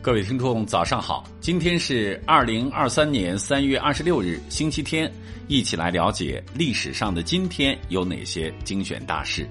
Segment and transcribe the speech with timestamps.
[0.00, 1.24] 各位听众，早上好！
[1.40, 5.12] 今天是二零二三年三月二十六日，星期天，
[5.48, 9.46] 一起来了解历史上的今天有哪些精选大事。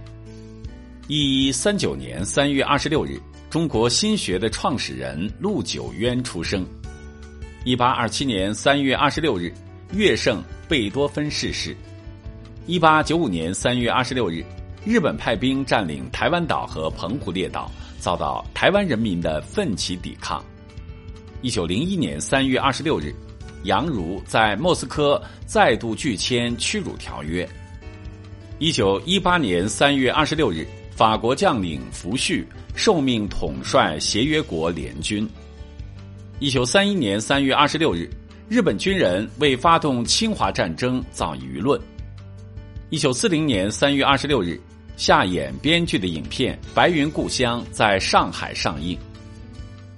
[1.10, 6.66] 一一三九年三月二十六日，中国心学的创始人陆九渊出生。
[7.66, 9.54] 一八二七年三月二十六日，
[9.92, 11.76] 乐圣贝多芬逝世。
[12.68, 14.46] 一八九五年三月二十六日，
[14.88, 17.70] 日本派兵占领台湾岛和澎湖列岛。
[18.00, 20.42] 遭到台湾人民的奋起抵抗。
[21.42, 23.14] 一九零一年三月二十六日，
[23.64, 27.46] 杨儒在莫斯科再度拒签屈辱条约。
[28.60, 35.28] 一九一八年三月二十六日，法国将领福煦受命统帅协约国联军。
[36.40, 38.10] 一九三一年三月二十六日，
[38.48, 41.82] 日本军人为发动侵华战争造舆论。
[42.90, 44.58] 一九四零年三月二十六日。
[44.98, 48.98] 夏衍编剧的影片《白云故乡》在上海上映。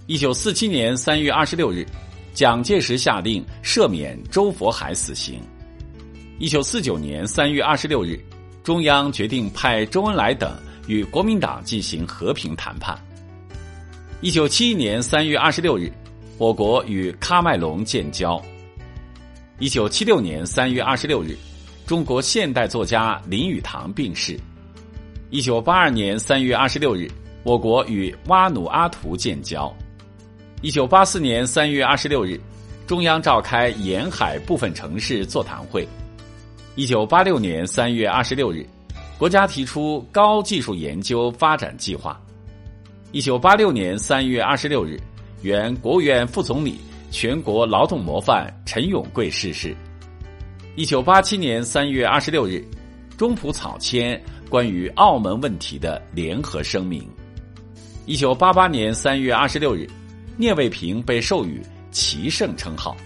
[0.08, 1.88] 一九四七年三月二十六日，
[2.34, 5.40] 蒋介石下令赦免周佛海死刑。
[6.38, 8.20] 一九四九年三月二十六日，
[8.62, 10.54] 中央决定派周恩来等
[10.86, 12.98] 与国民党进行和平谈判。
[14.20, 15.90] 一九七一年三月二十六日，
[16.38, 18.42] 我国与喀麦隆建交。
[19.60, 21.38] 一九七六年三月二十六日，
[21.88, 24.38] 中国现代作家林语堂病逝。
[25.32, 27.08] 一九八二年三月二十六日，
[27.44, 29.72] 我国与瓦努阿图建交。
[30.64, 32.42] 一九八四年三月二十六日，
[32.88, 35.88] 中央召开沿海部分城市座谈会。
[36.74, 38.66] 一九八六年三月二十六日，
[39.20, 42.20] 国家提出高技术研究发展计划。
[43.12, 45.00] 一九八六年三月二十六日，
[45.44, 46.80] 原国务院副总理、
[47.12, 49.76] 全国劳动模范陈永贵逝世。
[50.76, 52.66] 一九八七年三月二十六日，
[53.20, 54.20] 中葡草签。
[54.50, 57.08] 关于澳门问题的联合声明。
[58.08, 59.88] 一九八八年三月二十六日，
[60.38, 62.98] 聂卫平被授予“棋圣”称号。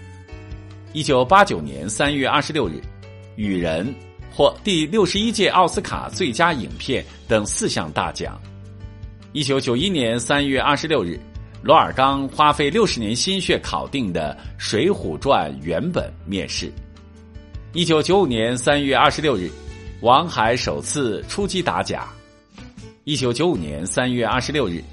[0.94, 2.76] 一九八九年三月二十六日，
[3.36, 3.86] 《雨人》
[4.34, 8.40] 获第六十一届奥斯卡最佳影片等四项大奖。
[9.32, 11.20] 一九九一年三月二十六日，
[11.60, 16.72] 罗尔刚花费六十年心血考定的《水浒传》原本面世。
[17.74, 19.50] 一九九五年三月二十六日。
[20.04, 22.06] 王海首次出击打假。
[23.04, 24.84] 一九九五年三月二十六日，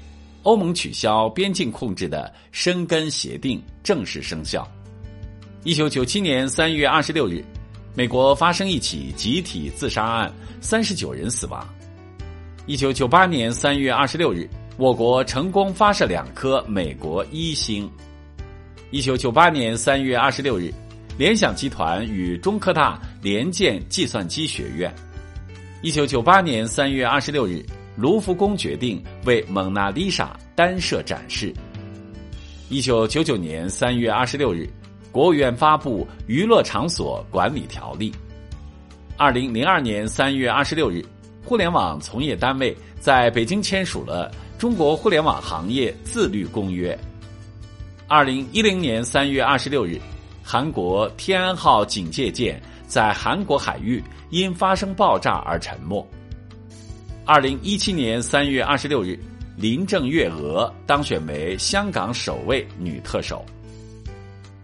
[0.42, 4.66] 欧盟取消边境控制的申根协定正式生效。
[5.64, 7.44] 一九九七年三月二十六日，
[7.94, 11.62] 美国发生一起集体自杀案，三十九人死亡。
[12.64, 17.86] 一九九八年三月二十六日，我国成功发射两颗美国一星。
[18.90, 20.72] 一九九八年三月二十六日。
[21.18, 24.92] 联想集团与中科大联建计算机学院。
[25.82, 27.62] 一九九八年三月二十六日，
[27.96, 30.24] 卢浮宫决定为《蒙娜丽莎》
[30.54, 31.52] 单设展示。
[32.70, 34.66] 一九九九年三月二十六日，
[35.10, 38.10] 国务院发布《娱乐场所管理条例》。
[39.18, 41.04] 二零零二年三月二十六日，
[41.44, 44.30] 互联网从业单位在北京签署了
[44.60, 46.94] 《中国互联网行业自律公约》。
[48.08, 50.00] 二零一零年三月二十六日。
[50.42, 56.06] 韩国天安号警戒舰在韩国海域因发生爆炸而沉没。
[57.24, 59.18] 二零一七年三月二十六日，
[59.56, 63.44] 林郑月娥当选为香港首位女特首。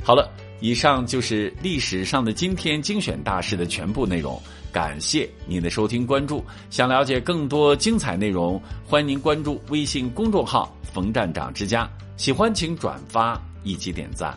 [0.03, 0.29] 好了，
[0.61, 4.41] 以上就是历史上的今天精选大事的全部内容。
[4.73, 6.45] 感谢您的收听关注。
[6.69, 11.89] 想了解更多精彩内容，欢迎您关注微信公众号“冯站长之家”。
[12.19, 14.37] 喜欢请转发以及点赞。